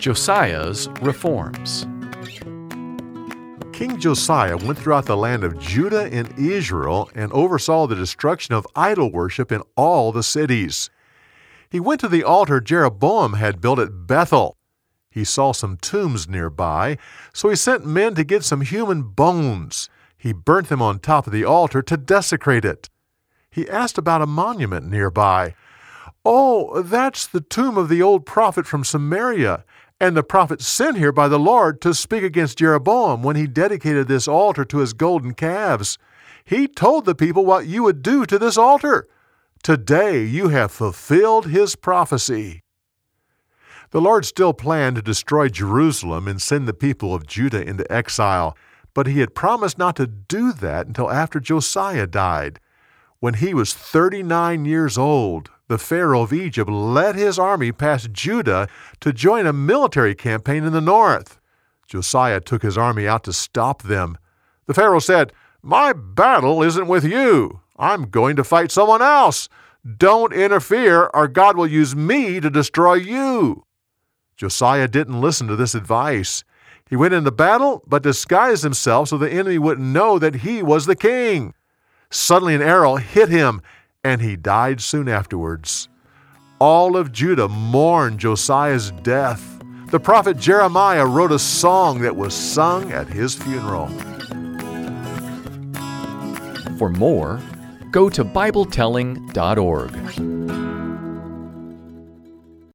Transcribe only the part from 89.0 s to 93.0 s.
death. The prophet Jeremiah wrote a song that was sung